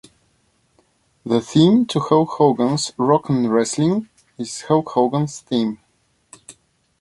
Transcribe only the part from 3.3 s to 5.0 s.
Wrestling" is "Hulk